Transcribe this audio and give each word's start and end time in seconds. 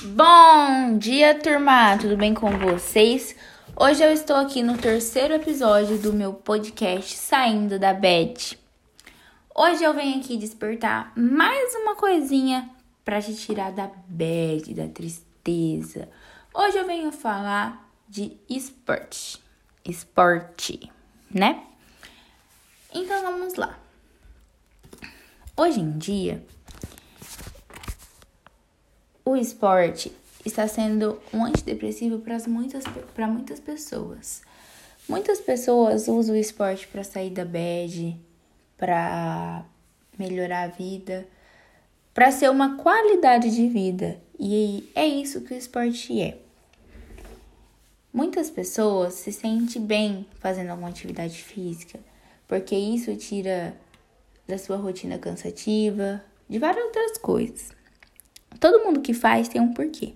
Bom 0.00 0.96
dia, 0.96 1.36
turma! 1.40 1.98
Tudo 1.98 2.16
bem 2.16 2.32
com 2.32 2.56
vocês? 2.56 3.34
Hoje 3.74 4.00
eu 4.00 4.12
estou 4.12 4.36
aqui 4.36 4.62
no 4.62 4.78
terceiro 4.78 5.34
episódio 5.34 5.98
do 5.98 6.12
meu 6.12 6.32
podcast 6.32 7.16
Saindo 7.16 7.80
da 7.80 7.92
Bed. 7.92 8.56
Hoje 9.52 9.82
eu 9.82 9.92
venho 9.92 10.20
aqui 10.20 10.36
despertar 10.36 11.12
mais 11.16 11.74
uma 11.74 11.96
coisinha 11.96 12.70
para 13.04 13.20
te 13.20 13.34
tirar 13.34 13.72
da 13.72 13.90
bad, 14.06 14.72
da 14.72 14.86
tristeza. 14.86 16.08
Hoje 16.54 16.78
eu 16.78 16.86
venho 16.86 17.10
falar 17.10 17.90
de 18.08 18.36
esporte. 18.48 19.42
Esporte, 19.84 20.92
né? 21.28 21.64
Então 22.94 23.20
vamos 23.22 23.56
lá. 23.56 23.76
Hoje 25.56 25.80
em 25.80 25.98
dia, 25.98 26.46
o 29.30 29.36
esporte 29.36 30.10
está 30.44 30.66
sendo 30.66 31.20
um 31.32 31.44
antidepressivo 31.44 32.18
para 32.18 32.38
muitas, 32.46 32.84
muitas 33.28 33.60
pessoas. 33.60 34.42
Muitas 35.08 35.38
pessoas 35.40 36.08
usam 36.08 36.34
o 36.34 36.38
esporte 36.38 36.88
para 36.88 37.04
sair 37.04 37.30
da 37.30 37.44
bad, 37.44 38.18
para 38.76 39.64
melhorar 40.18 40.62
a 40.62 40.68
vida, 40.68 41.26
para 42.14 42.30
ser 42.30 42.50
uma 42.50 42.76
qualidade 42.76 43.54
de 43.54 43.68
vida. 43.68 44.20
E 44.38 44.90
é 44.94 45.06
isso 45.06 45.42
que 45.42 45.52
o 45.52 45.56
esporte 45.56 46.20
é. 46.20 46.38
Muitas 48.12 48.50
pessoas 48.50 49.14
se 49.14 49.30
sentem 49.30 49.82
bem 49.82 50.26
fazendo 50.40 50.70
alguma 50.70 50.88
atividade 50.88 51.42
física, 51.42 52.00
porque 52.46 52.74
isso 52.74 53.14
tira 53.16 53.76
da 54.46 54.56
sua 54.56 54.76
rotina 54.76 55.18
cansativa, 55.18 56.24
de 56.48 56.58
várias 56.58 56.84
outras 56.86 57.18
coisas. 57.18 57.77
Todo 58.60 58.84
mundo 58.84 59.00
que 59.00 59.14
faz 59.14 59.48
tem 59.48 59.60
um 59.60 59.72
porquê. 59.72 60.14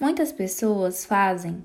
Muitas 0.00 0.32
pessoas 0.32 1.04
fazem 1.04 1.64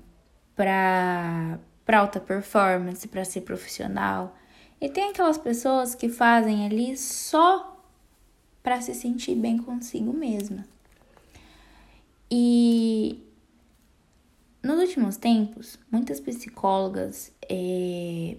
para 0.54 1.58
alta 1.92 2.20
performance, 2.20 3.06
para 3.08 3.24
ser 3.24 3.42
profissional. 3.42 4.36
E 4.80 4.88
tem 4.88 5.10
aquelas 5.10 5.38
pessoas 5.38 5.94
que 5.94 6.08
fazem 6.08 6.66
ali 6.66 6.96
só 6.96 7.82
para 8.62 8.80
se 8.80 8.94
sentir 8.94 9.34
bem 9.34 9.58
consigo 9.58 10.12
mesma. 10.12 10.66
E 12.30 13.22
nos 14.62 14.80
últimos 14.80 15.16
tempos, 15.16 15.78
muitas 15.90 16.18
psicólogas 16.18 17.32
é, 17.48 18.36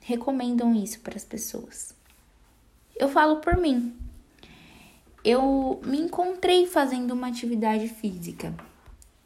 recomendam 0.00 0.74
isso 0.74 1.00
para 1.00 1.16
as 1.16 1.24
pessoas. 1.24 1.94
Eu 2.96 3.08
falo 3.08 3.36
por 3.36 3.56
mim 3.56 3.96
eu 5.26 5.80
me 5.84 5.98
encontrei 5.98 6.66
fazendo 6.66 7.10
uma 7.10 7.26
atividade 7.26 7.88
física. 7.88 8.54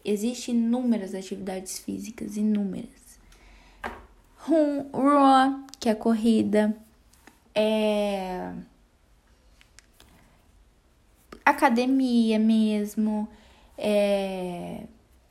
Existem 0.03 0.55
inúmeras 0.55 1.15
atividades 1.15 1.79
físicas, 1.79 2.39
inúmeras. 2.39 2.89
Run, 4.39 4.87
run 4.95 5.67
que 5.79 5.91
é 5.91 5.95
corrida, 5.95 6.75
é 7.55 8.51
academia 11.45 12.39
mesmo, 12.39 13.29
é 13.77 14.85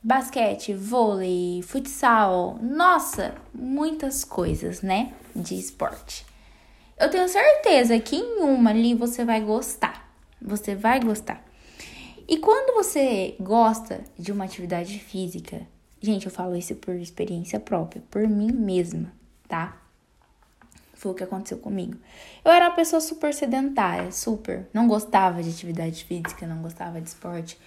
basquete, 0.04 0.76
vôlei, 0.76 1.64
futsal, 1.64 2.60
nossa, 2.62 3.34
muitas 3.52 4.24
coisas, 4.24 4.84
né, 4.84 5.14
de 5.36 5.56
esporte. 5.56 6.28
Eu 6.96 7.10
tenho 7.10 7.28
certeza 7.28 8.00
que 8.00 8.18
em 8.18 8.42
uma 8.42 8.70
ali 8.70 8.94
você 8.94 9.26
vai 9.26 9.42
gostar. 9.42 10.09
Você 10.42 10.76
vai 10.76 11.00
gostar. 11.00 11.44
E 12.28 12.38
quando 12.38 12.76
você 12.76 13.36
gosta 13.40 14.04
de 14.18 14.32
uma 14.32 14.46
atividade 14.46 15.00
física, 15.00 15.62
gente, 16.00 16.28
eu 16.28 16.32
falo 16.32 16.56
isso 16.56 16.76
por 16.76 16.96
experiência 16.96 17.60
própria, 17.60 18.04
por 18.12 18.28
mim 18.28 18.52
mesma, 18.52 19.12
tá? 19.48 19.78
Foi 20.94 21.12
o 21.12 21.16
que 21.16 21.24
aconteceu 21.24 21.58
comigo. 21.58 21.98
Eu 22.44 22.52
era 22.52 22.68
uma 22.68 22.76
pessoa 22.76 23.00
super 23.00 23.34
sedentária, 23.34 24.12
super. 24.12 24.68
Não 24.74 24.88
gostava 24.88 25.42
de 25.42 25.50
atividade 25.50 26.04
física, 26.04 26.46
não 26.46 26.62
gostava 26.62 27.00
de 27.02 27.08
esporte. 27.08 27.58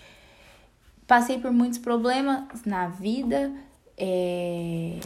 Passei 1.06 1.38
por 1.38 1.50
muitos 1.50 1.78
problemas 1.78 2.62
na 2.64 2.88
vida 2.88 3.52
é, 3.96 5.00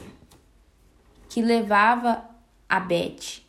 que 1.29 1.41
levava 1.41 2.29
a 2.69 2.81
Beth. 2.81 3.43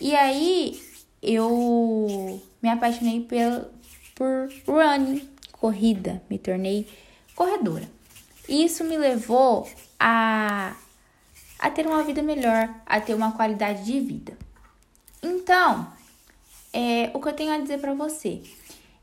E 0.00 0.14
aí 0.16 0.80
eu 1.22 2.40
me 2.66 2.72
apaixonei 2.72 3.20
por, 3.20 3.70
por 4.16 4.50
running, 4.66 5.28
corrida, 5.52 6.20
me 6.28 6.36
tornei 6.36 6.88
corredora. 7.36 7.88
Isso 8.48 8.82
me 8.82 8.98
levou 8.98 9.68
a, 10.00 10.74
a 11.60 11.70
ter 11.70 11.86
uma 11.86 12.02
vida 12.02 12.22
melhor, 12.22 12.68
a 12.84 13.00
ter 13.00 13.14
uma 13.14 13.30
qualidade 13.32 13.84
de 13.84 14.00
vida. 14.00 14.36
Então, 15.22 15.92
é, 16.72 17.08
o 17.14 17.20
que 17.20 17.28
eu 17.28 17.32
tenho 17.34 17.52
a 17.52 17.58
dizer 17.58 17.78
para 17.78 17.94
você, 17.94 18.42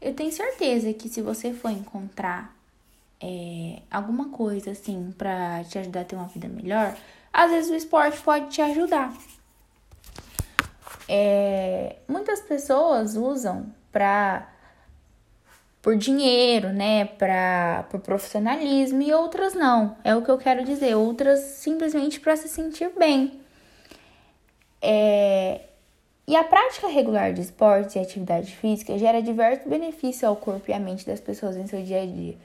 eu 0.01 0.13
tenho 0.13 0.31
certeza 0.31 0.91
que 0.91 1.07
se 1.07 1.21
você 1.21 1.53
for 1.53 1.71
encontrar 1.71 2.53
é, 3.21 3.81
alguma 3.89 4.27
coisa 4.27 4.71
assim 4.71 5.13
para 5.17 5.63
te 5.63 5.79
ajudar 5.79 6.01
a 6.01 6.05
ter 6.05 6.17
uma 6.17 6.27
vida 6.27 6.49
melhor, 6.49 6.97
às 7.31 7.49
vezes 7.49 7.71
o 7.71 7.75
esporte 7.75 8.19
pode 8.21 8.49
te 8.49 8.61
ajudar. 8.61 9.13
É, 11.07 11.97
muitas 12.07 12.41
pessoas 12.41 13.15
usam 13.15 13.67
para 13.91 14.49
por 15.81 15.97
dinheiro, 15.97 16.69
né, 16.69 17.03
para 17.03 17.85
por 17.89 17.99
profissionalismo 17.99 19.01
e 19.01 19.13
outras 19.13 19.53
não. 19.53 19.97
É 20.03 20.15
o 20.15 20.21
que 20.21 20.31
eu 20.31 20.37
quero 20.37 20.63
dizer. 20.63 20.95
Outras 20.95 21.39
simplesmente 21.39 22.19
para 22.21 22.37
se 22.37 22.47
sentir 22.47 22.89
bem. 22.97 23.41
É, 24.81 25.61
e 26.25 26.37
a 26.37 26.43
prática 26.43 26.87
regular 26.87 27.33
de 27.33 27.41
esportes 27.41 27.95
e 27.95 27.99
atividade 27.99 28.55
física 28.55 28.97
gera 28.97 29.21
diversos 29.21 29.67
benefícios 29.67 30.23
ao 30.23 30.37
corpo 30.37 30.71
e 30.71 30.73
à 30.73 30.79
mente 30.79 31.05
das 31.05 31.19
pessoas 31.19 31.57
em 31.57 31.67
seu 31.67 31.83
dia 31.83 32.01
a 32.01 32.05
dia, 32.05 32.37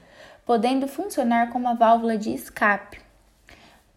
podendo 0.45 0.85
funcionar 0.85 1.49
como 1.49 1.65
uma 1.65 1.75
válvula 1.75 2.17
de 2.17 2.33
escape 2.33 2.99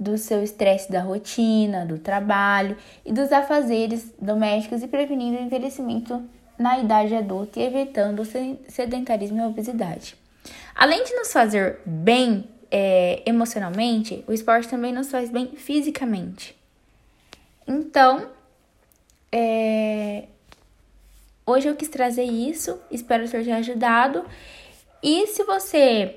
do 0.03 0.19
seu 0.19 0.43
estresse 0.43 0.91
da 0.91 1.01
rotina, 1.01 1.87
do 1.87 1.99
trabalho 1.99 2.77
e 3.05 3.13
dos 3.13 3.31
afazeres 3.31 4.13
domésticos 4.21 4.83
e 4.83 4.89
prevenindo 4.89 5.39
o 5.39 5.43
envelhecimento 5.43 6.23
na 6.59 6.79
idade 6.79 7.15
adulta 7.15 7.61
e 7.61 7.65
evitando 7.65 8.21
o 8.21 8.25
sedentarismo 8.69 9.39
e 9.39 9.41
a 9.41 9.47
obesidade. 9.47 10.17
Além 10.75 11.05
de 11.05 11.15
nos 11.15 11.33
fazer 11.33 11.79
bem 11.87 12.45
é, 12.71 13.23
emocionalmente, 13.27 14.25
o 14.27 14.33
esporte 14.33 14.69
também 14.69 14.93
nos 14.93 15.11
faz 15.11 15.31
bem 15.31 15.49
fisicamente. 15.57 16.57
Então, 17.67 18.29
é, 19.31 20.25
hoje 21.47 21.69
eu 21.69 21.77
quis 21.77 21.89
trazer 21.89 22.25
isso, 22.25 22.81
espero 22.91 23.29
ter 23.29 23.45
te 23.45 23.51
ajudado. 23.51 24.25
E 25.03 25.27
se 25.29 25.45
você 25.45 26.17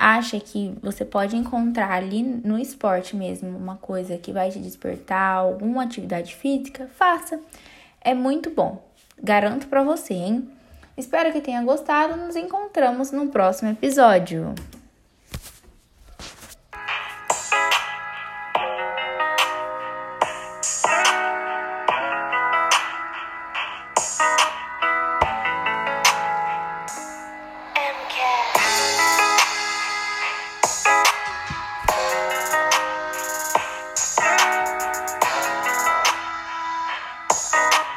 acha 0.00 0.40
que 0.40 0.72
você 0.82 1.04
pode 1.04 1.36
encontrar 1.36 1.92
ali 1.92 2.22
no 2.22 2.58
esporte 2.58 3.14
mesmo 3.14 3.54
uma 3.54 3.76
coisa 3.76 4.16
que 4.16 4.32
vai 4.32 4.50
te 4.50 4.58
despertar, 4.58 5.34
alguma 5.34 5.82
atividade 5.82 6.34
física, 6.34 6.88
faça. 6.96 7.38
É 8.00 8.14
muito 8.14 8.48
bom. 8.48 8.82
Garanto 9.22 9.68
para 9.68 9.82
você, 9.82 10.14
hein? 10.14 10.48
Espero 10.96 11.30
que 11.30 11.42
tenha 11.42 11.62
gostado. 11.62 12.16
Nos 12.16 12.34
encontramos 12.34 13.12
no 13.12 13.28
próximo 13.28 13.70
episódio. 13.70 14.54